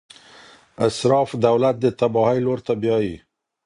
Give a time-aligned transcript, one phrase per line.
[0.87, 3.15] اسراف دولت د تباهۍ لور ته بیايي.